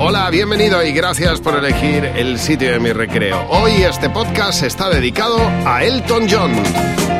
[0.00, 3.44] Hola, bienvenido y gracias por elegir el sitio de mi recreo.
[3.50, 7.17] Hoy este podcast está dedicado a Elton John.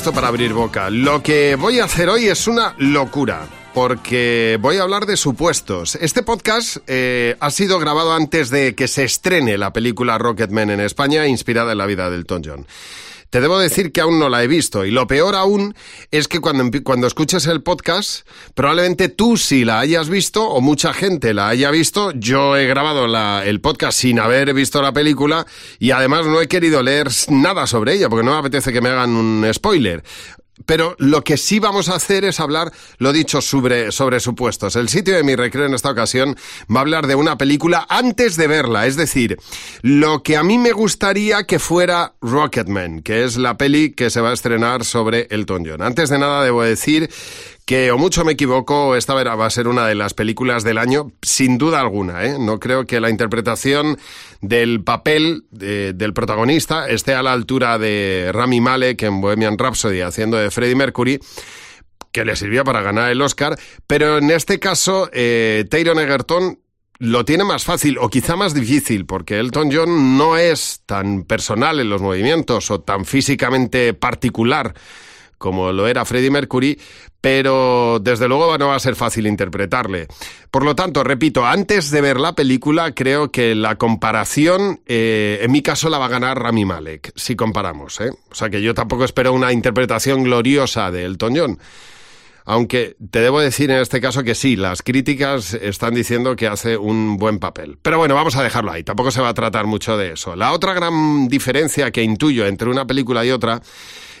[0.00, 0.88] Esto para abrir boca.
[0.88, 5.94] Lo que voy a hacer hoy es una locura porque voy a hablar de supuestos.
[5.96, 10.80] Este podcast eh, ha sido grabado antes de que se estrene la película Rocketman en
[10.80, 12.66] España, inspirada en la vida del Elton John.
[13.30, 15.76] Te debo decir que aún no la he visto y lo peor aún
[16.10, 20.92] es que cuando, cuando escuches el podcast, probablemente tú sí la hayas visto o mucha
[20.92, 22.10] gente la haya visto.
[22.10, 23.06] Yo he grabado
[23.42, 25.46] el podcast sin haber visto la película
[25.78, 28.88] y además no he querido leer nada sobre ella porque no me apetece que me
[28.88, 30.02] hagan un spoiler.
[30.66, 34.76] Pero lo que sí vamos a hacer es hablar, lo dicho, sobre, sobre supuestos.
[34.76, 36.36] El sitio de mi recreo en esta ocasión
[36.74, 39.38] va a hablar de una película antes de verla, es decir,
[39.82, 44.20] lo que a mí me gustaría que fuera Rocketman, que es la peli que se
[44.20, 45.82] va a estrenar sobre Elton John.
[45.82, 47.10] Antes de nada debo decir
[47.70, 51.12] que o mucho me equivoco, esta va a ser una de las películas del año,
[51.22, 52.24] sin duda alguna.
[52.24, 52.36] ¿eh?
[52.36, 53.96] No creo que la interpretación
[54.40, 60.36] del papel del protagonista esté a la altura de Rami Malek en Bohemian Rhapsody haciendo
[60.36, 61.20] de Freddie Mercury
[62.10, 63.56] que le sirvió para ganar el Oscar,
[63.86, 66.58] pero en este caso eh, Taron Egerton
[66.98, 71.78] lo tiene más fácil o quizá más difícil, porque Elton John no es tan personal
[71.78, 74.74] en los movimientos o tan físicamente particular
[75.40, 76.78] como lo era Freddie Mercury,
[77.18, 80.06] pero desde luego no va a ser fácil interpretarle.
[80.50, 85.50] Por lo tanto, repito, antes de ver la película, creo que la comparación, eh, en
[85.50, 88.02] mi caso, la va a ganar Rami Malek, si comparamos.
[88.02, 88.10] ¿eh?
[88.30, 91.58] O sea que yo tampoco espero una interpretación gloriosa de Elton John.
[92.44, 96.76] Aunque te debo decir en este caso que sí, las críticas están diciendo que hace
[96.76, 97.78] un buen papel.
[97.80, 100.36] Pero bueno, vamos a dejarlo ahí, tampoco se va a tratar mucho de eso.
[100.36, 103.62] La otra gran diferencia que intuyo entre una película y otra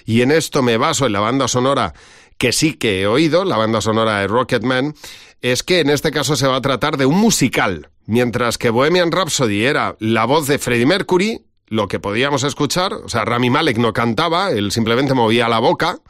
[0.04, 1.94] y en esto me baso en la banda sonora
[2.38, 4.94] que sí que he oído, la banda sonora de Rocketman,
[5.42, 9.12] es que en este caso se va a tratar de un musical, mientras que Bohemian
[9.12, 13.78] Rhapsody era la voz de Freddie Mercury, lo que podíamos escuchar, o sea, Rami Malek
[13.78, 16.00] no cantaba, él simplemente movía la boca,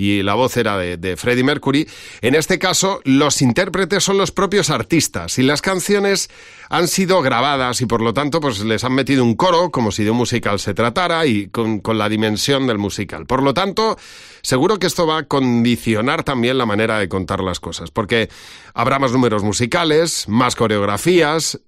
[0.00, 1.86] y la voz era de, Freddie Mercury.
[2.22, 6.30] En este caso, los intérpretes son los propios artistas y las canciones
[6.70, 10.02] han sido grabadas y por lo tanto pues les han metido un coro como si
[10.02, 13.26] de un musical se tratara y con, con la dimensión del musical.
[13.26, 13.98] Por lo tanto,
[14.40, 18.30] seguro que esto va a condicionar también la manera de contar las cosas, porque
[18.72, 21.60] habrá más números musicales, más coreografías,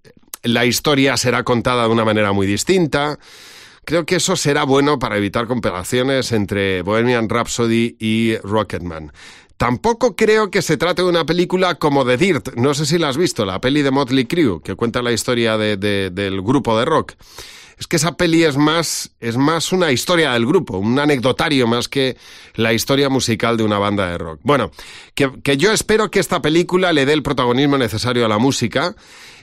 [0.43, 3.19] la historia será contada de una manera muy distinta.
[3.85, 9.12] Creo que eso será bueno para evitar comparaciones entre Bohemian Rhapsody y Rocketman.
[9.56, 12.55] Tampoco creo que se trate de una película como The Dirt.
[12.56, 15.56] No sé si la has visto, la peli de Motley Crue, que cuenta la historia
[15.56, 17.12] del grupo de rock.
[17.79, 21.89] Es que esa peli es más, es más una historia del grupo, un anecdotario más
[21.89, 22.17] que
[22.55, 24.41] la historia musical de una banda de rock.
[24.43, 24.71] Bueno,
[25.15, 28.95] que, que yo espero que esta película le dé el protagonismo necesario a la música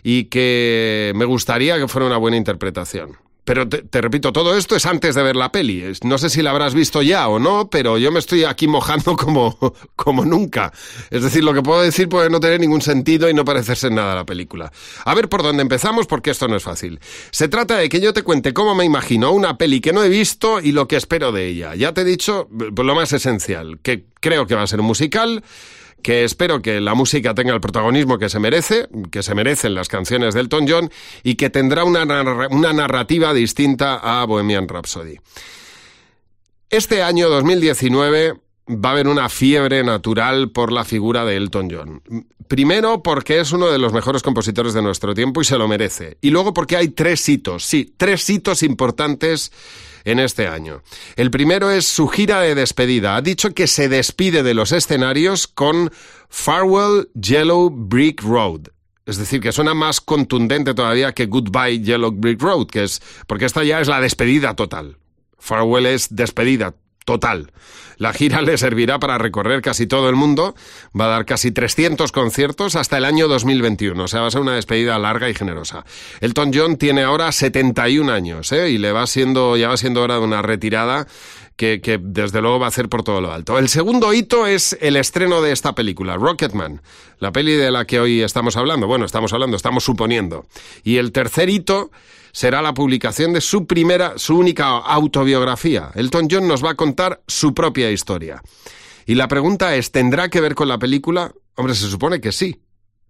[0.04, 3.18] y que me gustaría que fuera una buena interpretación.
[3.50, 5.84] Pero te, repito, todo esto es antes de ver la peli.
[6.04, 9.16] No sé si la habrás visto ya o no, pero yo me estoy aquí mojando
[9.18, 9.58] como,
[9.96, 10.72] como nunca.
[11.10, 13.96] Es decir, lo que puedo decir puede no tener ningún sentido y no parecerse en
[13.96, 14.72] nada a la película.
[15.04, 17.00] A ver por dónde empezamos, porque esto no es fácil.
[17.32, 20.10] Se trata de que yo te cuente cómo me imagino una peli que no he
[20.10, 21.74] visto y lo que espero de ella.
[21.74, 25.44] Ya te he dicho lo más esencial, que creo que va a ser un musical
[26.02, 29.88] que espero que la música tenga el protagonismo que se merece, que se merecen las
[29.88, 30.92] canciones de Elton John
[31.24, 32.04] y que tendrá una,
[32.50, 35.18] una narrativa distinta a Bohemian Rhapsody.
[36.70, 38.36] Este año 2019
[38.70, 42.02] va a haber una fiebre natural por la figura de Elton John.
[42.48, 46.18] Primero porque es uno de los mejores compositores de nuestro tiempo y se lo merece.
[46.22, 49.52] Y luego porque hay tres hitos, sí, tres hitos importantes
[50.06, 50.82] en este año.
[51.16, 53.16] El primero es su gira de despedida.
[53.16, 55.92] Ha dicho que se despide de los escenarios con
[56.30, 58.68] Farewell Yellow Brick Road.
[59.06, 63.46] Es decir, que suena más contundente todavía que Goodbye Yellow Brick Road, que es porque
[63.46, 64.98] esta ya es la despedida total.
[65.40, 66.76] Farewell es despedida
[67.10, 67.52] total.
[67.98, 70.54] La gira le servirá para recorrer casi todo el mundo,
[70.98, 74.42] va a dar casi 300 conciertos hasta el año 2021, o sea, va a ser
[74.42, 75.84] una despedida larga y generosa.
[76.22, 78.70] Elton John tiene ahora 71 años, ¿eh?
[78.70, 81.08] y le va siendo, ya va siendo hora de una retirada
[81.60, 83.60] que, desde luego va a hacer por todo lo alto.
[83.60, 86.82] El segundo hito es el estreno de esta película, Rocketman,
[87.20, 88.88] la peli de la que hoy estamos hablando.
[88.88, 90.46] Bueno, estamos hablando, estamos suponiendo.
[90.86, 91.92] Y el tercer hito
[92.32, 95.92] será la publicación de su primera, su única autobiografía.
[95.96, 98.42] Elton John nos va a contar su propia historia.
[99.06, 101.34] Y la pregunta es, ¿tendrá que ver con la película?
[101.56, 102.62] Hombre, se supone que sí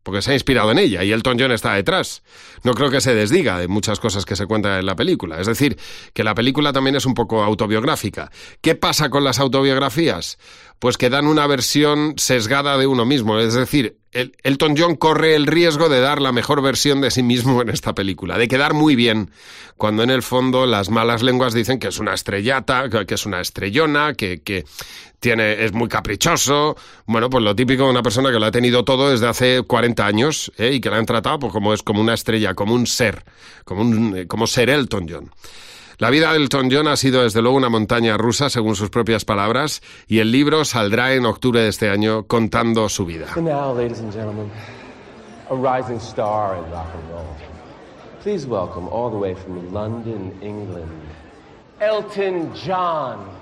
[0.03, 2.23] porque se ha inspirado en ella y Elton John está detrás.
[2.63, 5.39] No creo que se desdiga de muchas cosas que se cuentan en la película.
[5.39, 5.77] Es decir,
[6.13, 8.31] que la película también es un poco autobiográfica.
[8.61, 10.37] ¿Qué pasa con las autobiografías?
[10.79, 13.37] Pues que dan una versión sesgada de uno mismo.
[13.39, 17.61] Es decir, Elton John corre el riesgo de dar la mejor versión de sí mismo
[17.61, 19.29] en esta película, de quedar muy bien,
[19.77, 23.39] cuando en el fondo las malas lenguas dicen que es una estrellata, que es una
[23.39, 24.65] estrellona, que, que
[25.19, 26.75] tiene, es muy caprichoso.
[27.05, 30.05] Bueno, pues lo típico de una persona que lo ha tenido todo desde hace 40
[30.05, 30.71] años ¿eh?
[30.73, 33.23] y que la han tratado pues, como es como una estrella, como un ser,
[33.63, 35.31] como, un, eh, como ser Elton John.
[35.99, 39.25] La vida de Elton John ha sido desde luego una montaña rusa, según sus propias
[39.25, 43.27] palabras, y el libro saldrá en octubre de este año contando su vida.
[51.81, 53.38] Elton John.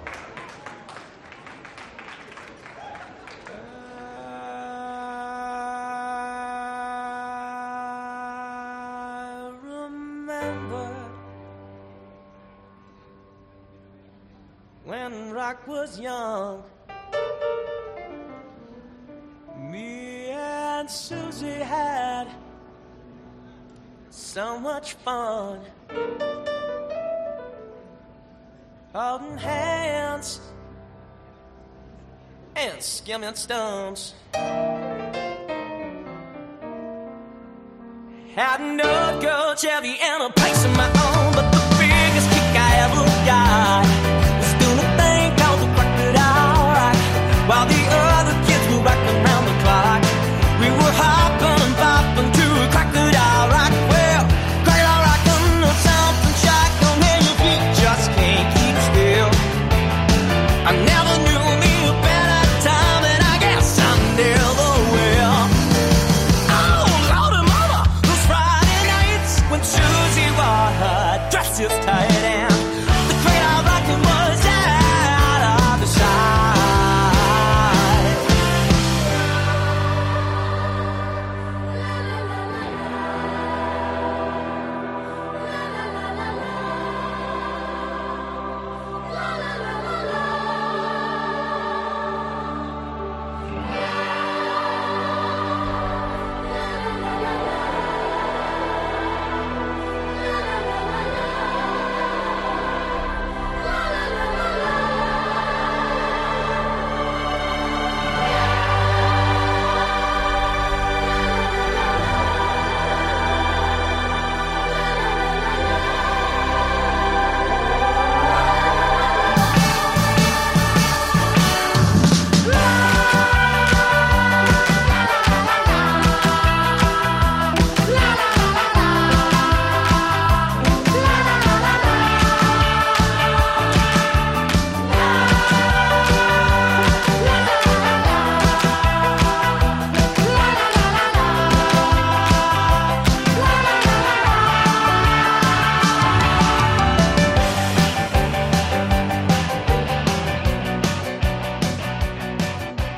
[14.87, 16.63] When rock was young.
[19.69, 22.27] Me and Susie had
[24.09, 25.59] so much fun.
[28.93, 30.39] Holding hands
[32.55, 34.15] and skimming stones.
[38.35, 42.75] Had no girl Chevy and a place of my own, but the biggest kick I
[42.85, 43.86] ever got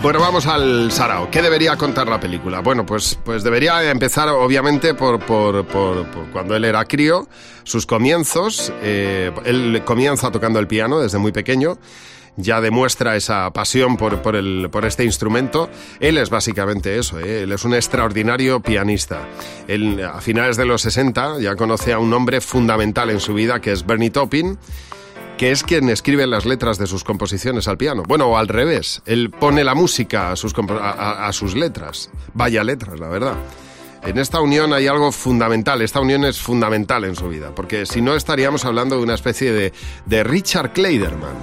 [0.09, 1.29] Bueno, vamos al Sarao.
[1.29, 2.61] ¿Qué debería contar la película?
[2.61, 7.27] Bueno, pues, pues debería empezar obviamente por, por, por- cuando él era crío,
[7.63, 8.73] sus comienzos.
[8.81, 11.77] eh, él comienza tocando el piano desde muy pequeño.
[12.37, 15.69] Ya demuestra esa pasión por, por, el, por este instrumento.
[15.99, 17.43] Él es básicamente eso, ¿eh?
[17.43, 19.27] él es un extraordinario pianista.
[20.11, 23.73] A finales de los 60 ya conoce a un hombre fundamental en su vida que
[23.73, 24.57] es Bernie Taupin
[25.39, 28.03] que es quien escribe las letras de sus composiciones al piano.
[28.05, 32.10] Bueno, o al revés, él pone la música a sus, a, sus letras.
[32.34, 33.36] Vaya letras, la verdad.
[34.03, 38.01] En esta unión hay algo fundamental, esta unión es fundamental en su vida, porque si
[38.01, 39.72] no estaríamos hablando de una especie de,
[40.05, 41.38] de Richard Kleiderman.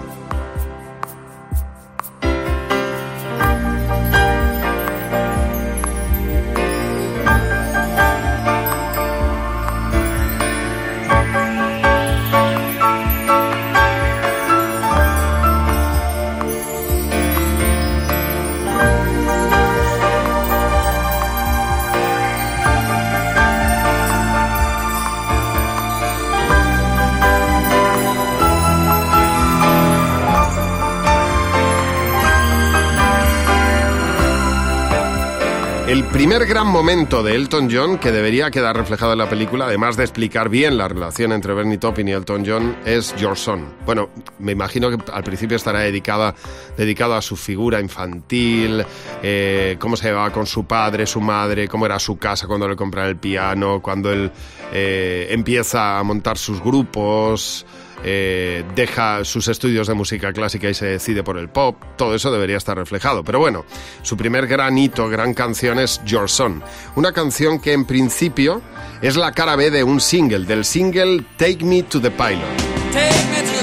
[36.16, 40.04] Primer gran momento de Elton John, que debería quedar reflejado en la película, además de
[40.04, 43.74] explicar bien la relación entre Bernie Taupin y Elton John, es Your Son.
[43.84, 44.08] Bueno,
[44.38, 46.34] me imagino que al principio estará dedicada,
[46.74, 48.82] dedicado a su figura infantil,
[49.22, 52.76] eh, cómo se llevaba con su padre, su madre, cómo era su casa cuando le
[52.76, 54.32] compraba el piano, cuando él
[54.72, 57.66] eh, empieza a montar sus grupos,
[58.08, 62.30] eh, deja sus estudios de música clásica y se decide por el pop, todo eso
[62.30, 63.24] debería estar reflejado.
[63.24, 63.64] Pero bueno,
[64.02, 66.62] su primer gran hito, gran canción es Your Son,
[66.94, 68.62] una canción que en principio
[69.02, 73.55] es la cara B de un single, del single Take Me to the Pilot.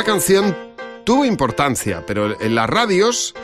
[0.00, 0.10] Na.
[0.10, 0.56] Esta canción
[1.04, 3.34] tuvo importancia, pero en las radios,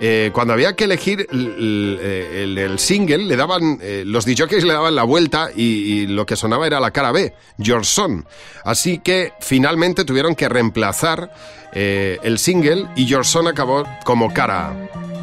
[0.00, 4.94] eh, cuando había que elegir el, el- single, le daban, eh, los DJs le daban
[4.94, 8.26] la vuelta y, lo que sonaba era la cara B, Your Son.
[8.64, 11.34] Así que finalmente tuvieron que reemplazar
[11.72, 14.72] eh, el single y Your Son acabó como cara.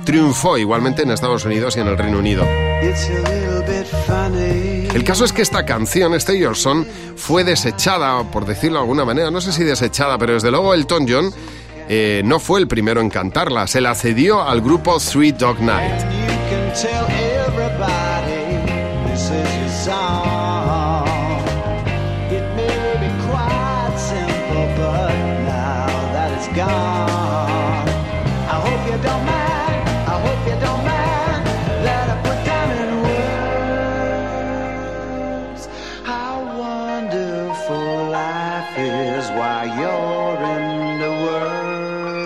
[0.04, 2.46] Triunfó igualmente en Estados Unidos y en el Reino Unido.
[4.94, 6.56] El caso es que esta canción, este Your
[7.16, 11.06] fue desechada, por decirlo de alguna manera, no sé si desechada, pero desde luego Elton
[11.08, 11.34] John
[11.88, 16.02] eh, no fue el primero en cantarla, se la cedió al grupo Three Dog Night.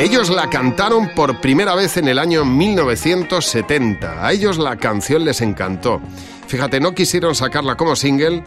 [0.05, 4.23] Ellos la cantaron por primera vez en el año 1970.
[4.23, 5.99] A ellos la canción les encantó.
[6.45, 8.43] Fíjate, no quisieron sacarla como single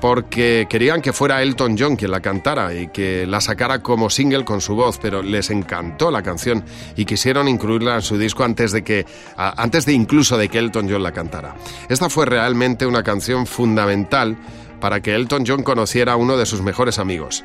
[0.00, 4.46] porque querían que fuera Elton John quien la cantara y que la sacara como single
[4.46, 6.64] con su voz, pero les encantó la canción
[6.96, 9.04] y quisieron incluirla en su disco antes de que
[9.36, 11.54] antes de incluso de que Elton John la cantara.
[11.90, 14.38] Esta fue realmente una canción fundamental
[14.80, 17.44] para que Elton John conociera a uno de sus mejores amigos,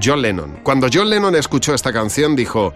[0.00, 0.60] John Lennon.
[0.62, 2.72] Cuando John Lennon escuchó esta canción dijo,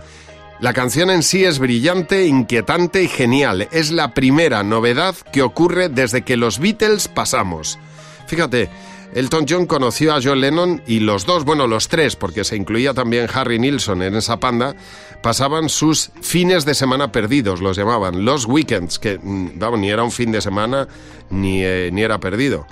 [0.63, 3.67] la canción en sí es brillante, inquietante y genial.
[3.73, 7.81] Es la primera novedad que ocurre desde que los Beatles pasamos.
[8.29, 8.71] Fíjate,
[9.13, 12.95] Elton John conoció a John Lennon y los dos, bueno, los tres, porque se incluía
[12.95, 14.77] también Harry Nilsson en esa panda,
[15.21, 20.13] pasaban sus fines de semana perdidos, los llamaban, los weekends, que mm, ni era un
[20.13, 20.87] fin de semana
[21.29, 22.69] ni, eh, ni era perdido.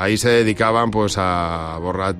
[0.00, 2.14] Ahí se dedicaban pues a, borra-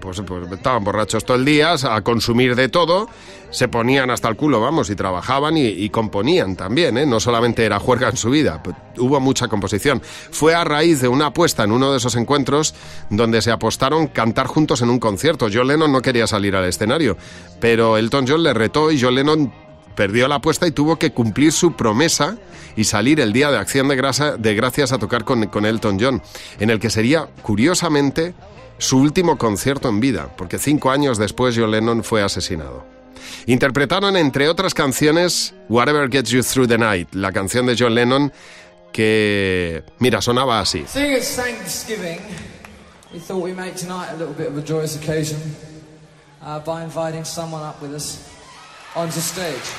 [0.00, 3.08] pues, pues, estaban borrachos todo el día, a consumir de todo,
[3.50, 7.06] se ponían hasta el culo, vamos, y trabajaban y, y componían también, ¿eh?
[7.06, 8.62] no solamente era juerga en su vida,
[8.98, 10.00] hubo mucha composición.
[10.30, 12.74] Fue a raíz de una apuesta en uno de esos encuentros
[13.10, 15.48] donde se apostaron cantar juntos en un concierto.
[15.52, 17.16] John Lennon no quería salir al escenario,
[17.60, 19.52] pero Elton John le retó y John Lennon
[19.96, 22.36] perdió la apuesta y tuvo que cumplir su promesa
[22.76, 26.22] y salir el día de acción de, grasa- de gracias a tocar con, Elton John,
[26.58, 28.34] en el que sería, curiosamente,
[28.78, 32.84] su último concierto en vida, porque cinco años después John Lennon fue asesinado.
[33.46, 38.32] Interpretaron, entre otras canciones, Whatever Gets You Through the Night, la canción de John Lennon
[38.92, 40.84] que, mira, sonaba así.
[46.66, 48.18] By inviting someone up with us
[48.96, 49.70] onto stage.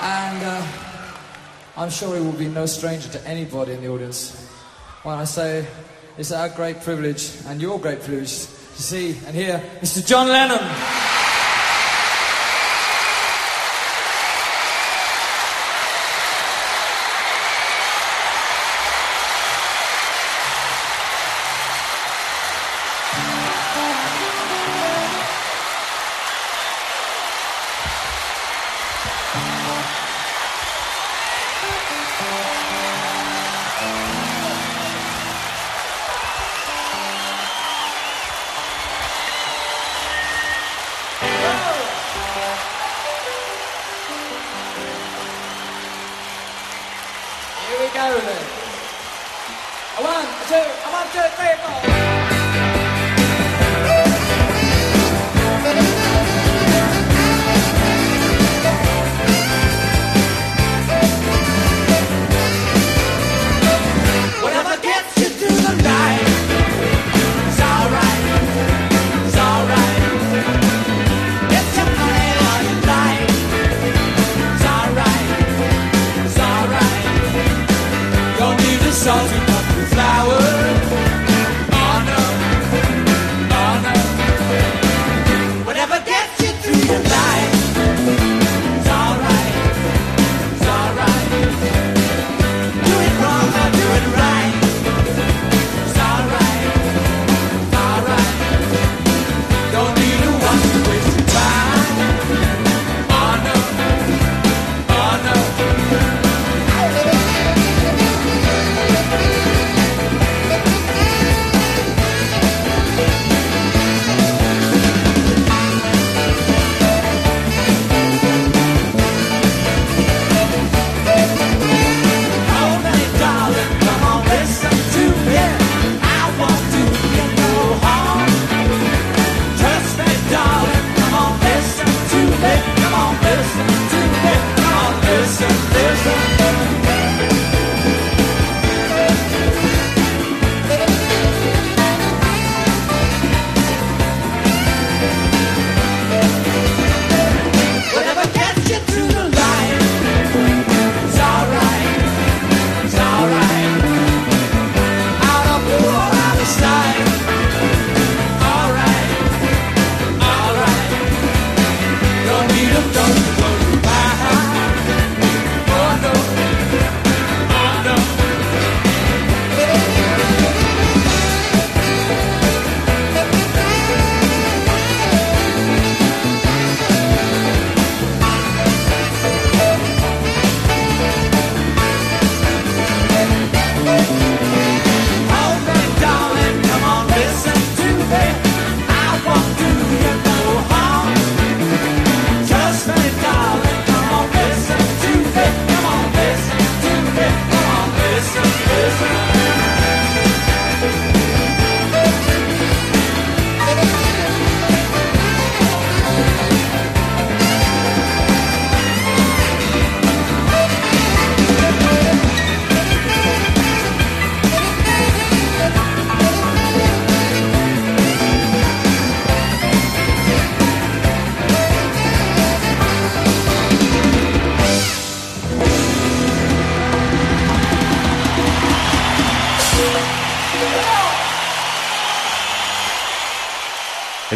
[0.00, 0.66] And uh,
[1.76, 4.34] I'm sure he will be no stranger to anybody in the audience
[5.02, 5.66] when I say
[6.18, 10.06] it's our great privilege and your great privilege to see and hear Mr.
[10.06, 11.25] John Lennon.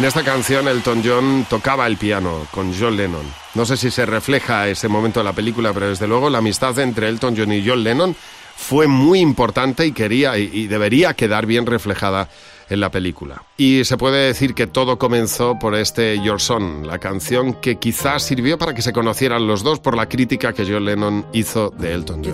[0.01, 3.23] En esta canción Elton John tocaba el piano con John Lennon.
[3.53, 6.79] No sé si se refleja ese momento en la película, pero desde luego la amistad
[6.79, 8.15] entre Elton John y John Lennon
[8.55, 12.29] fue muy importante y quería y, debería quedar bien reflejada
[12.67, 13.43] en la película.
[13.57, 18.23] Y se puede decir que todo comenzó por este Your Son, la canción que quizás
[18.23, 21.93] sirvió para que se conocieran los dos por la crítica que John Lennon hizo de
[21.93, 22.33] Elton John.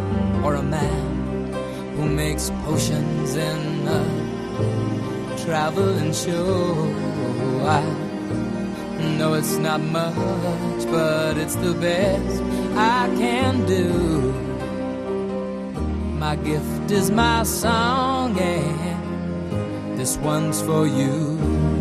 [0.43, 1.53] or a man
[1.95, 6.73] who makes potions in a traveling show.
[7.65, 7.81] I
[9.17, 12.41] know it's not much, but it's the best
[12.75, 13.87] I can do.
[16.19, 21.71] My gift is my song, and this one's for you.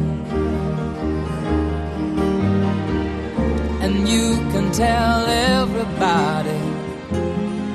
[3.82, 6.69] and you can tell everybody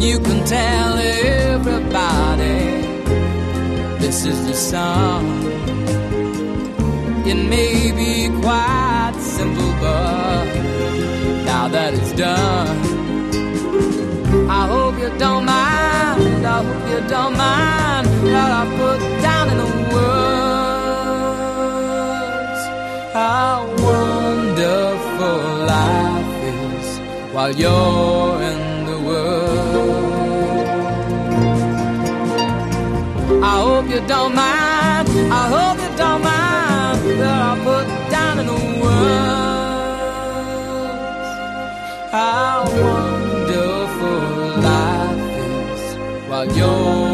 [0.00, 2.58] You can tell everybody
[3.98, 5.26] this is the song.
[7.26, 10.46] It may be quite simple, but
[11.44, 12.78] now that it's done,
[14.48, 16.46] I hope you don't mind.
[16.46, 20.70] I hope you don't mind that I put down in the words
[23.12, 25.40] how wonderful
[25.76, 26.86] life is
[27.34, 28.39] while you're
[34.00, 35.08] you don't mind.
[35.08, 39.40] I hope you don't mind that I put down in the words
[42.12, 44.20] how wonderful
[44.68, 45.82] life is
[46.28, 47.09] while you're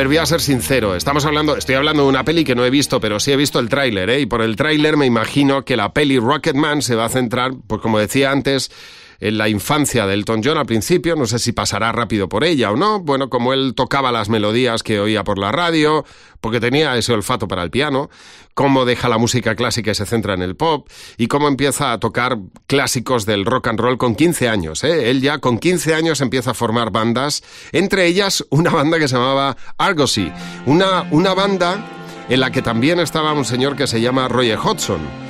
[0.00, 0.96] ver, voy a ser sincero.
[0.96, 3.58] Estamos hablando, estoy hablando de una peli que no he visto, pero sí he visto
[3.58, 4.20] el tráiler, ¿eh?
[4.20, 7.82] Y por el tráiler me imagino que la peli Rocketman se va a centrar, pues
[7.82, 8.70] como decía antes,
[9.20, 11.16] en la infancia de Elton John al principio.
[11.16, 13.00] No sé si pasará rápido por ella o no.
[13.00, 16.04] Bueno, como él tocaba las melodías que oía por la radio,
[16.40, 18.10] porque tenía ese olfato para el piano,
[18.54, 22.00] cómo deja la música clásica y se centra en el pop, y cómo empieza a
[22.00, 24.84] tocar clásicos del rock and roll con 15 años.
[24.84, 25.10] ¿eh?
[25.10, 29.16] Él ya con 15 años empieza a formar bandas, entre ellas una banda que se
[29.16, 30.32] llamaba Argosy,
[30.66, 31.84] una, una banda
[32.28, 35.29] en la que también estaba un señor que se llama Roger Hodgson.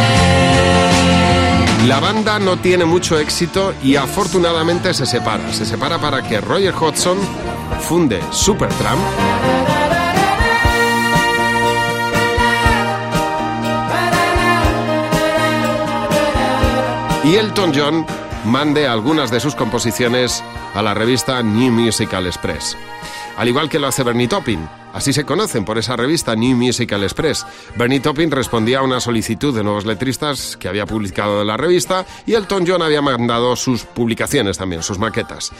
[1.99, 5.51] banda no tiene mucho éxito y afortunadamente se separa.
[5.51, 7.17] Se separa para que Roger Hodgson
[7.79, 9.01] funde Supertramp
[17.23, 18.05] y Elton John
[18.45, 22.77] mande algunas de sus composiciones a la revista New Musical Express.
[23.37, 27.03] Al igual que lo hace Bernie Taupin, así se conocen por esa revista New Musical
[27.03, 27.45] Express.
[27.75, 32.33] Bernie Taupin respondía a una solicitud de nuevos letristas que había publicado la revista y
[32.33, 35.51] Elton John había mandado sus publicaciones también, sus maquetas.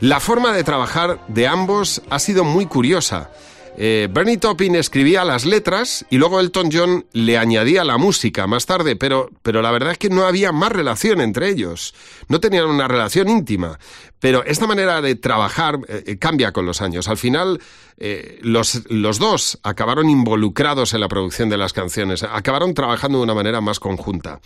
[0.00, 3.30] La forma de trabajar de ambos ha sido muy curiosa.
[3.76, 8.66] Eh, Bernie Taupin escribía las letras y luego Elton John le añadía la música más
[8.66, 11.94] tarde, pero, pero la verdad es que no había más relación entre ellos.
[12.28, 13.78] No tenían una relación íntima.
[14.20, 17.08] Pero esta manera de trabajar eh, cambia con los años.
[17.08, 17.60] Al final,
[17.96, 23.24] eh, los, los dos acabaron involucrados en la producción de las canciones, acabaron trabajando de
[23.24, 24.40] una manera más conjunta.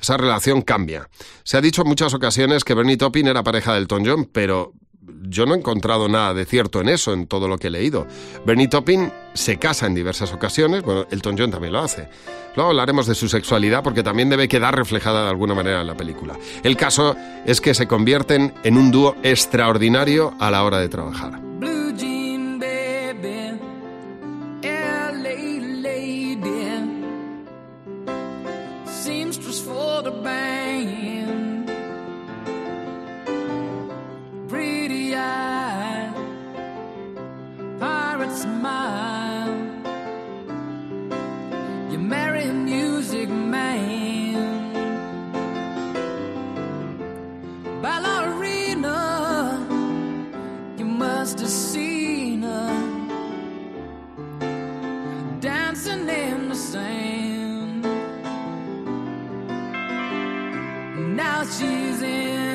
[0.00, 1.08] Esa relación cambia.
[1.44, 4.72] Se ha dicho en muchas ocasiones que Bernie Taupin era pareja de Elton John, pero
[5.28, 8.06] yo no he encontrado nada de cierto en eso, en todo lo que he leído.
[8.44, 12.08] Bernie Taupin se casa en diversas ocasiones, bueno, Elton John también lo hace.
[12.56, 15.96] Luego hablaremos de su sexualidad porque también debe quedar reflejada de alguna manera en la
[15.96, 16.36] película.
[16.62, 21.40] El caso es que se convierten en un dúo extraordinario a la hora de trabajar.
[38.30, 39.56] Pirate smile.
[41.90, 44.72] You marry a music man,
[47.82, 48.98] ballerina.
[50.78, 52.72] You must have seen her
[55.40, 57.84] dancing in the sand.
[61.16, 62.49] Now she's in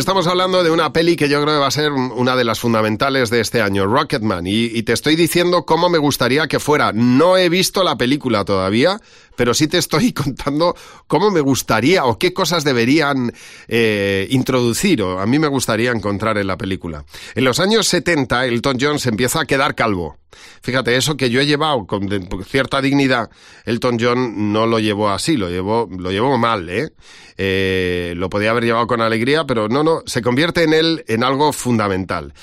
[0.00, 2.42] Estamos hablando de una peli que yo creo que va a ser un- una de
[2.42, 6.58] las fundamentales de este año, Rocketman, y, y te estoy diciendo cómo me gustaría que
[6.58, 6.92] fuera.
[6.94, 8.98] No he visto la película todavía,
[9.40, 10.76] pero sí te estoy contando
[11.06, 13.32] cómo me gustaría o qué cosas deberían
[13.68, 17.06] eh, introducir o a mí me gustaría encontrar en la película.
[17.34, 20.18] En los años 70, Elton John se empieza a quedar calvo.
[20.60, 22.06] Fíjate, eso que yo he llevado con
[22.44, 23.30] cierta dignidad,
[23.64, 26.90] Elton John no lo llevó así, lo llevó, lo llevó mal, ¿eh?
[27.38, 31.24] Eh, Lo podía haber llevado con alegría, pero no, no, se convierte en él en
[31.24, 32.34] algo fundamental.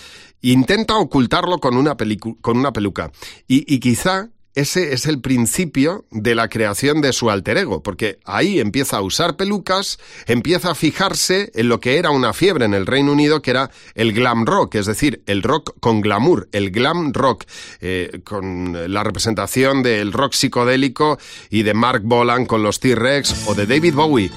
[0.42, 3.12] Intenta ocultarlo con una, pelicu- con una peluca.
[3.48, 8.18] Y, y quizá ese es el principio de la creación de su alter ego, porque
[8.26, 12.74] ahí empieza a usar pelucas, empieza a fijarse en lo que era una fiebre en
[12.74, 16.72] el Reino Unido, que era el glam rock, es decir, el rock con glamour, el
[16.72, 17.44] glam rock,
[17.82, 21.20] eh, con la representación del rock psicodélico
[21.52, 24.32] y de Mark Bolan con los T-Rex o de David Bowie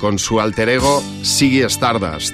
[0.00, 2.32] con su alter ego Ziggy Stardust.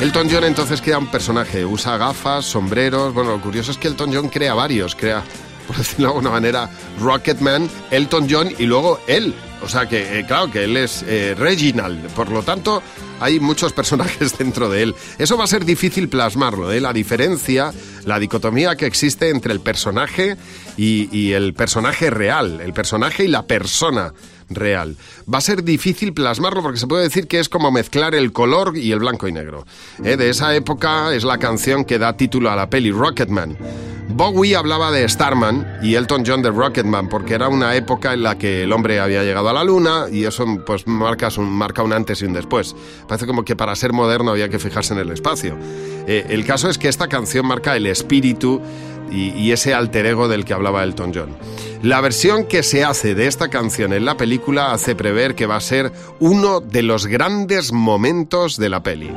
[0.00, 3.12] Elton John entonces crea un personaje, usa gafas, sombreros.
[3.12, 5.24] Bueno, lo curioso es que Elton John crea varios, crea,
[5.66, 6.70] por decirlo de alguna manera,
[7.00, 9.34] Rocketman, Elton John y luego él.
[9.60, 12.10] O sea que, eh, claro, que él es eh, Reginald.
[12.10, 12.80] Por lo tanto,
[13.18, 14.94] hay muchos personajes dentro de él.
[15.18, 16.80] Eso va a ser difícil plasmarlo, ¿eh?
[16.80, 17.72] La diferencia,
[18.04, 20.36] la dicotomía que existe entre el personaje
[20.76, 24.12] y, y el personaje real, el personaje y la persona
[24.50, 24.96] real.
[25.32, 28.76] Va a ser difícil plasmarlo porque se puede decir que es como mezclar el color
[28.76, 29.66] y el blanco y negro.
[30.02, 30.16] ¿eh?
[30.16, 33.56] De esa época es la canción que da título a la peli Rocketman.
[34.10, 38.38] Bowie hablaba de Starman y Elton John de Rocketman porque era una época en la
[38.38, 41.92] que el hombre había llegado a la luna y eso pues marca un, marca un
[41.92, 42.74] antes y un después.
[43.06, 45.58] Parece como que para ser moderno había que fijarse en el espacio.
[46.06, 48.62] Eh, el caso es que esta canción marca el espíritu
[49.10, 51.36] y, ese alter ego del que hablaba Elton John.
[51.82, 55.56] La versión que se hace de esta canción en la película hace prever que va
[55.56, 59.12] a ser uno de los grandes momentos de la peli.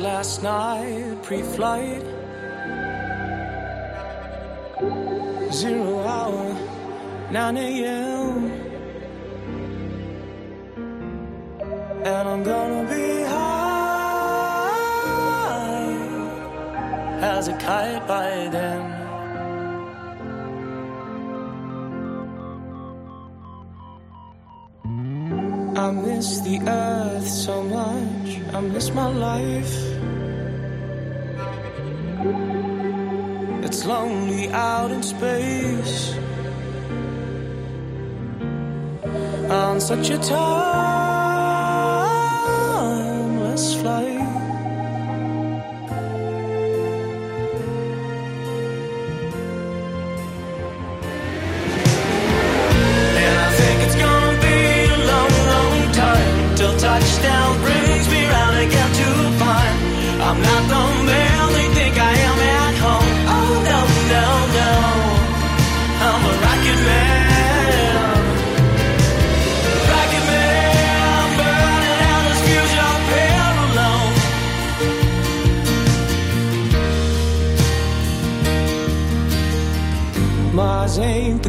[0.00, 2.02] Last night, pre-flight.
[5.50, 6.54] Zero hour,
[7.30, 8.52] 9 a.m.
[12.04, 13.57] And I'm gonna be high
[17.20, 18.80] as a kite by then.
[25.76, 28.40] I miss the earth so much.
[28.52, 29.74] I miss my life.
[33.64, 36.14] It's lonely out in space.
[39.50, 40.44] On such a timeless
[43.80, 44.17] flight.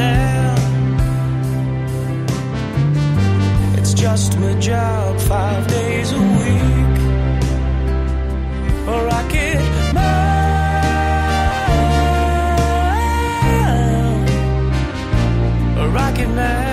[0.00, 0.56] stare.
[3.78, 6.98] It's just my job five days a week.
[8.92, 9.62] Or I could
[9.94, 10.20] mine.
[15.80, 16.69] Or I could.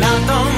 [0.00, 0.57] I'm not the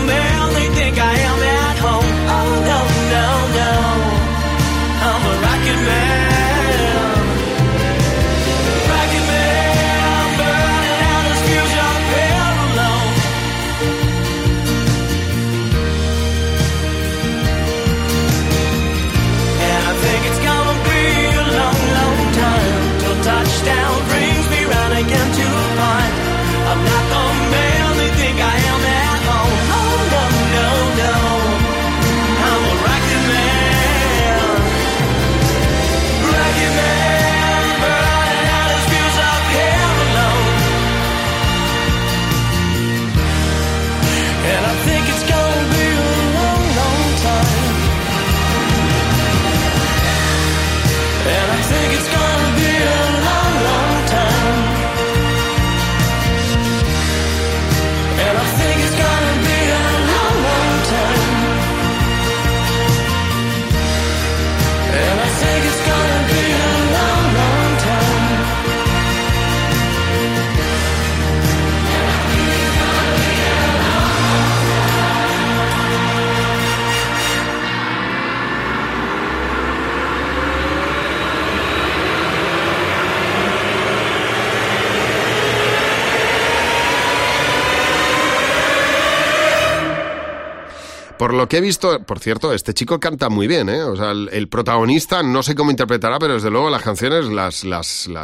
[91.30, 93.84] Por lo que he visto, por cierto, este chico canta muy bien, ¿eh?
[93.84, 97.62] O sea, el, protagonista no sé cómo interpretará, pero desde luego las canciones las,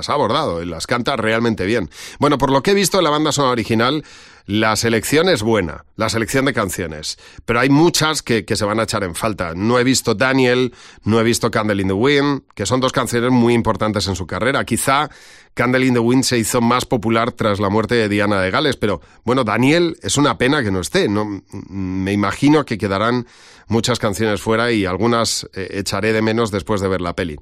[0.09, 1.88] ha abordado y las canta realmente bien.
[2.18, 4.02] Bueno, por lo que he visto la banda sonora original,
[4.46, 8.80] la selección es buena, la selección de canciones, pero hay muchas que, que, se van
[8.80, 9.54] a echar en falta.
[9.54, 13.30] No he visto Daniel, no he visto Candle in the Wind, que son dos canciones
[13.30, 14.64] muy importantes en su carrera.
[14.64, 15.11] Quizá
[15.57, 18.76] Candle in the Wind se hizo más popular tras la muerte de Diana de Gales,
[18.76, 21.09] pero bueno, Daniel es una pena que no esté.
[21.09, 23.26] No, me imagino que quedarán
[23.66, 27.38] muchas canciones fuera y algunas eh, echaré de menos después de ver la peli.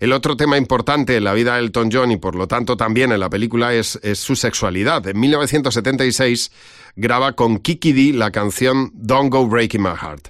[0.00, 3.12] El otro tema importante en la vida de Elton John y por lo tanto también
[3.12, 5.06] en la película es, es, su sexualidad.
[5.06, 6.52] En 1976
[6.96, 10.28] graba con Kiki D la canción Don't Go Breaking My Heart.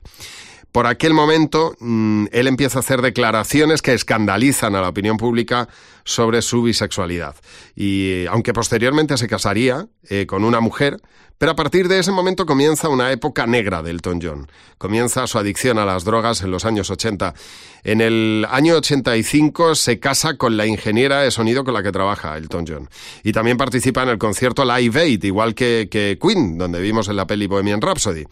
[0.72, 5.68] Por aquel momento, mmm, él empieza a hacer declaraciones que escandalizan a la opinión pública
[6.04, 7.36] sobre su bisexualidad.
[7.74, 10.98] Y aunque posteriormente se casaría eh, con una mujer,
[11.42, 14.48] pero a partir de ese momento comienza una época negra de Elton John.
[14.78, 17.34] Comienza su adicción a las drogas en los años 80.
[17.82, 22.36] En el año 85 se casa con la ingeniera de sonido con la que trabaja
[22.36, 22.88] Elton John.
[23.24, 27.16] Y también participa en el concierto Live Aid, igual que, que Queen, donde vimos en
[27.16, 28.24] la peli Bohemian Rhapsody.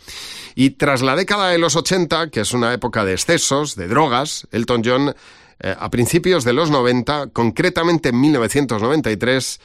[0.55, 4.47] Y tras la década de los 80, que es una época de excesos, de drogas,
[4.53, 5.16] Elton John
[5.61, 9.61] eh, a principios de los 90, concretamente en 1993,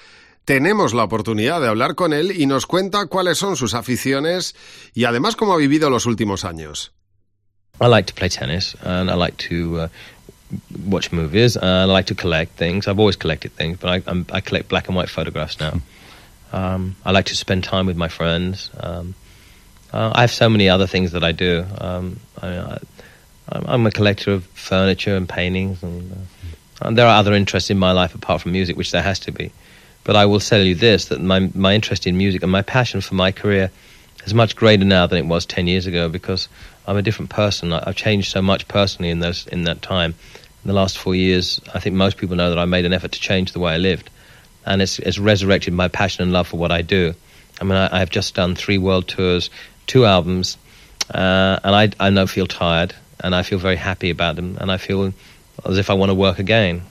[0.46, 4.56] tenemos la oportunidad de hablar con él y nos cuenta cuáles son sus aficiones
[4.93, 6.91] y además cómo ha vivido los últimos años.
[7.82, 9.88] I like to play tennis and I like to uh,
[10.86, 12.88] watch movies and I like to collect things.
[12.88, 15.82] I've always collected things, but I, I'm, I collect black and white photographs now.
[16.54, 18.70] Um, I like to spend time with my friends.
[18.80, 19.16] Um,
[19.91, 21.66] uh, I have so many other things that I do.
[21.80, 22.78] Um, I,
[23.50, 27.78] I'm a collector of furniture and paintings, and, uh, and there are other interests in
[27.78, 29.52] my life apart from music, which there has to be.
[30.04, 33.02] But I will tell you this: that my my interest in music and my passion
[33.02, 33.72] for my career
[34.26, 36.48] is much greater now than it was ten years ago because
[36.88, 37.74] I'm a different person.
[37.74, 40.16] I, I've changed so much personally in those in that time.
[40.64, 43.12] In the last four years, I think most people know that I made an effort
[43.12, 44.10] to change the way I lived,
[44.66, 47.14] and it's it's resurrected my passion and love for what I do.
[47.62, 49.52] I mean, I, I've just done three world tours,
[49.86, 50.58] two albums,
[51.14, 54.71] uh, and I I don't feel tired, and I feel very happy about them, and
[54.71, 55.11] I feel
[55.65, 56.84] as if I want to work again.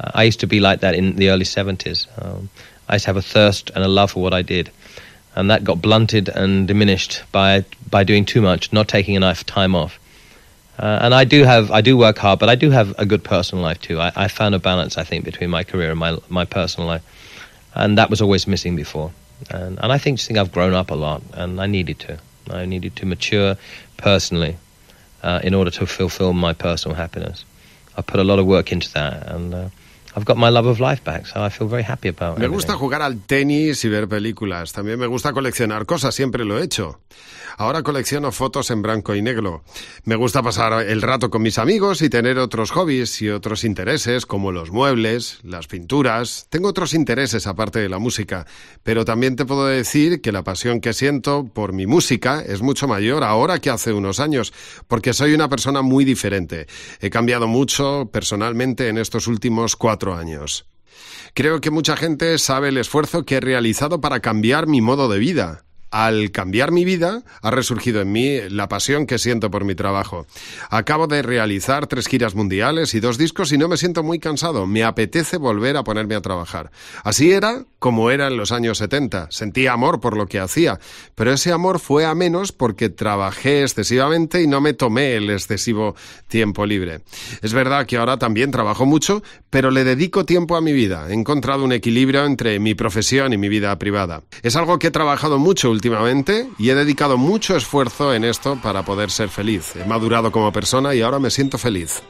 [0.00, 2.08] Uh, I used to be like that in the early 70s.
[2.20, 2.48] Um,
[2.88, 4.72] I used to have a thirst and a love for what I did.
[5.36, 9.76] And that got blunted and diminished by, by doing too much, not taking enough time
[9.76, 10.00] off.
[10.76, 13.22] Uh, and I do have, I do work hard, but I do have a good
[13.22, 14.00] personal life too.
[14.00, 17.04] I, I found a balance, I think, between my career and my, my personal life.
[17.76, 19.12] And that was always missing before.
[19.50, 22.18] And, and I think, just think I've grown up a lot, and I needed to.
[22.50, 23.56] I needed to mature
[23.96, 24.56] personally
[25.22, 27.44] uh, in order to fulfill my personal happiness.
[27.96, 29.68] I put a lot of work into that, and uh,
[30.16, 32.54] I've got my love of life back, so I feel very happy about Me everything.
[32.54, 34.72] gusta jugar al tenis y ver películas.
[34.72, 37.00] También me gusta coleccionar cosas, siempre lo he hecho.
[37.56, 39.64] Ahora colecciono fotos en blanco y negro.
[40.04, 44.24] Me gusta pasar el rato con mis amigos y tener otros hobbies y otros intereses
[44.24, 46.46] como los muebles, las pinturas.
[46.48, 48.46] Tengo otros intereses aparte de la música,
[48.82, 52.88] pero también te puedo decir que la pasión que siento por mi música es mucho
[52.88, 54.54] mayor ahora que hace unos años,
[54.88, 56.66] porque soy una persona muy diferente.
[57.00, 60.66] He cambiado mucho personalmente en estos últimos cuatro años.
[61.34, 65.18] Creo que mucha gente sabe el esfuerzo que he realizado para cambiar mi modo de
[65.18, 65.64] vida.
[65.90, 70.26] Al cambiar mi vida, ha resurgido en mí la pasión que siento por mi trabajo.
[70.70, 74.68] Acabo de realizar tres giras mundiales y dos discos y no me siento muy cansado.
[74.68, 76.70] Me apetece volver a ponerme a trabajar.
[77.02, 79.28] Así era como era en los años 70.
[79.30, 80.78] Sentía amor por lo que hacía,
[81.16, 85.96] pero ese amor fue a menos porque trabajé excesivamente y no me tomé el excesivo
[86.28, 87.00] tiempo libre.
[87.42, 91.06] Es verdad que ahora también trabajo mucho, pero le dedico tiempo a mi vida.
[91.08, 94.22] He encontrado un equilibrio entre mi profesión y mi vida privada.
[94.42, 98.84] Es algo que he trabajado mucho últimamente y he dedicado mucho esfuerzo en esto para
[98.84, 99.74] poder ser feliz.
[99.76, 102.02] He madurado como persona y ahora me siento feliz.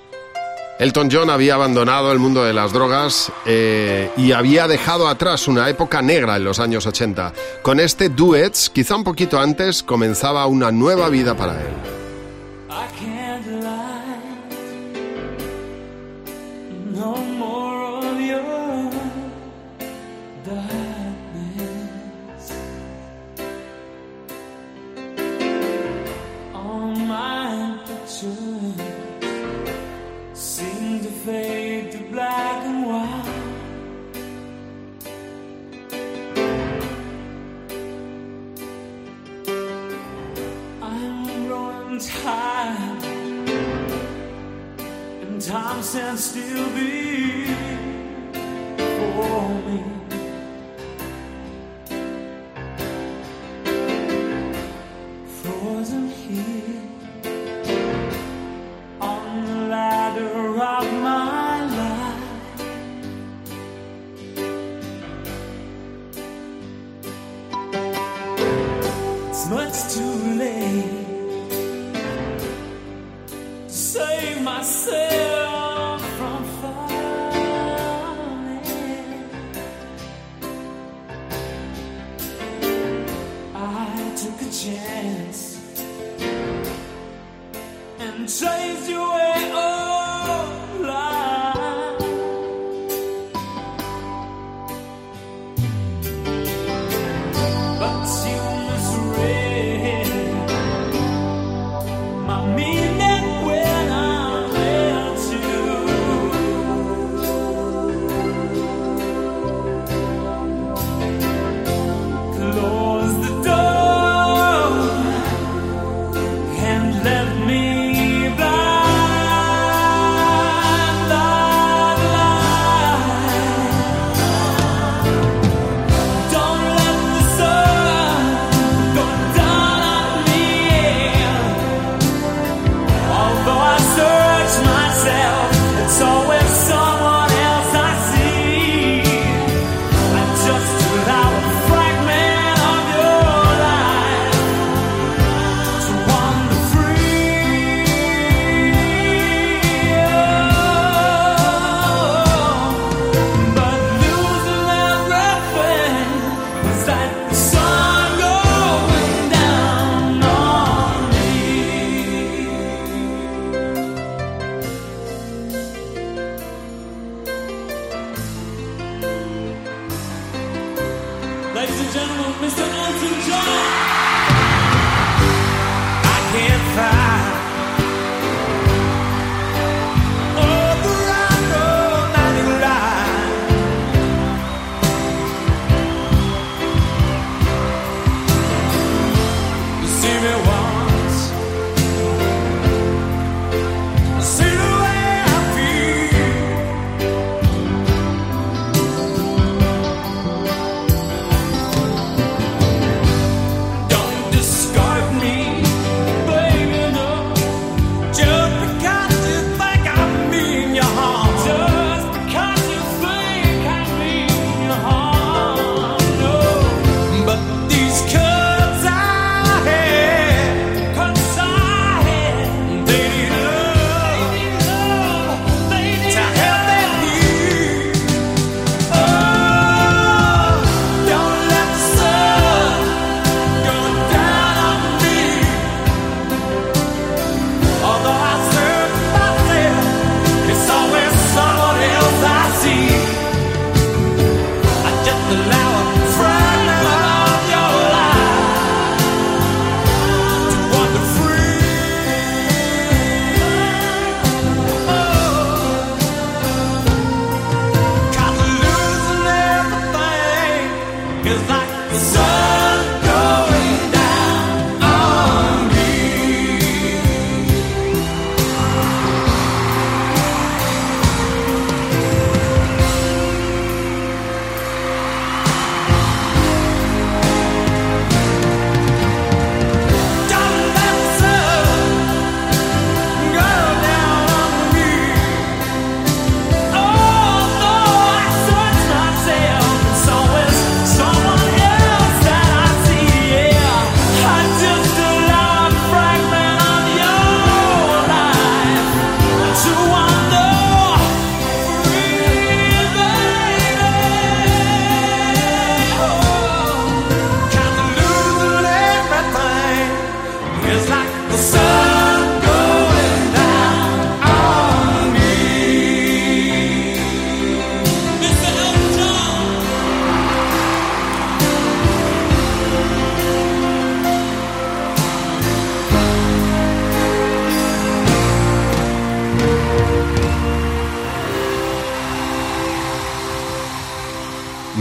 [0.80, 5.68] Elton John había abandonado el mundo de las drogas eh, y había dejado atrás una
[5.68, 7.32] época negra en los años 80.
[7.62, 11.99] Con este Duets, quizá un poquito antes, comenzaba una nueva vida para él.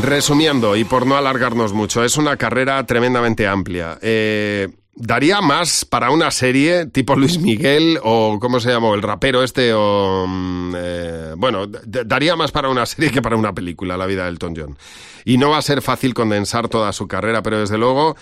[0.02, 4.00] Resumiendo, y por no alargarnos mucho, es una carrera tremendamente amplia.
[4.02, 4.68] Eh,
[5.02, 9.72] ¿Daría más para una serie tipo Luis Miguel o cómo se llamó, el rapero este
[9.74, 10.26] o...
[10.28, 14.30] mm, eh, bueno, daría más para una serie que para una película, la vida de
[14.30, 14.78] Elton John.
[15.24, 18.18] Y no va a ser fácil condensar toda su carrera, pero desde luego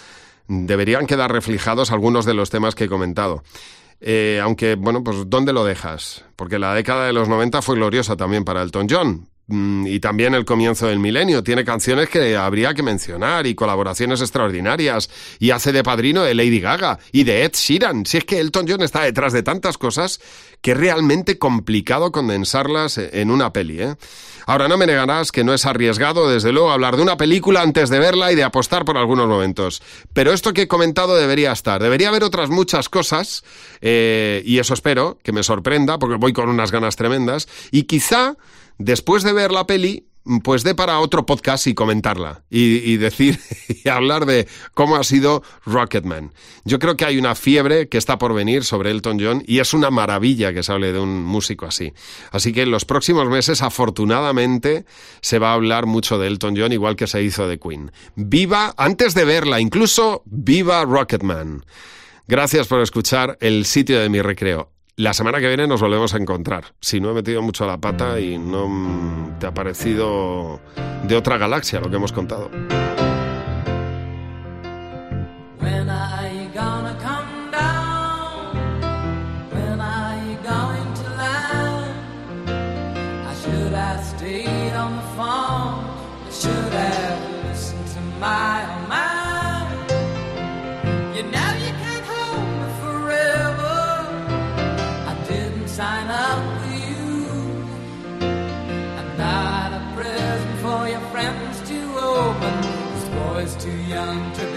[0.47, 3.43] deberían quedar reflejados algunos de los temas que he comentado.
[3.99, 6.25] Eh, aunque, bueno, pues ¿dónde lo dejas?
[6.36, 9.28] Porque la década de los 90 fue gloriosa también para Elton John.
[9.47, 11.43] Mm, Y también el comienzo del milenio.
[11.43, 15.09] Tiene canciones que habría que mencionar y colaboraciones extraordinarias.
[15.39, 18.05] Y hace de padrino de Lady Gaga y de Ed Sheeran.
[18.05, 20.19] Si es que Elton John está detrás de tantas cosas
[20.61, 23.81] que es realmente complicado condensarlas en una peli.
[23.81, 23.95] ¿eh?
[24.47, 27.89] Ahora no me negarás que no es arriesgado, desde luego, hablar de una película antes
[27.89, 29.81] de verla y de apostar por algunos momentos.
[30.13, 31.81] Pero esto que he comentado debería estar.
[31.81, 33.43] Debería haber otras muchas cosas,
[33.81, 37.47] eh, y eso espero, que me sorprenda, porque voy con unas ganas tremendas.
[37.71, 38.35] Y quizá,
[38.78, 40.07] después de ver la peli,
[40.43, 42.43] pues dé para otro podcast y comentarla.
[42.49, 43.39] Y, y decir,
[43.84, 46.34] y hablar de cómo ha sido Rocketman.
[46.65, 49.73] Yo creo que hay una fiebre que está por venir sobre Elton John y es
[49.73, 51.93] una maravilla que se hable de un músico así.
[52.32, 54.86] Así que en los próximos meses, afortunadamente,
[55.21, 57.91] se va a hablar mucho de Elton John, igual que se hizo de Queen.
[58.15, 61.65] Viva, antes de verla, incluso viva Rocketman.
[62.28, 64.76] Gracias por escuchar el sitio de mi recreo.
[64.99, 66.73] La semana que viene nos volvemos a encontrar.
[66.81, 70.59] Si no he metido mucho la pata y no te ha parecido
[71.03, 72.49] de otra galaxia lo que hemos contado.
[103.47, 104.56] Boy's too young to be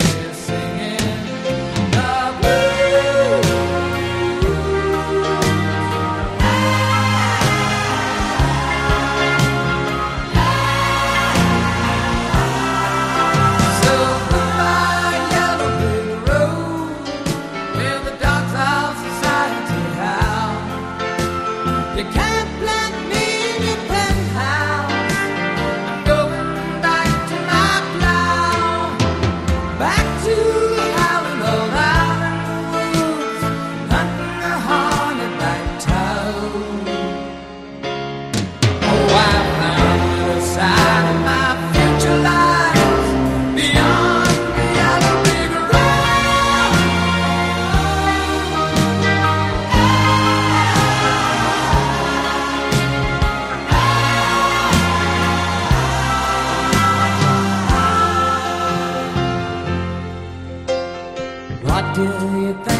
[62.00, 62.79] do you think?